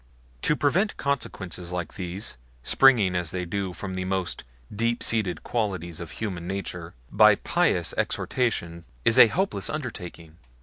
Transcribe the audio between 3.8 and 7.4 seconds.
the most deep seated qualities of human nature, by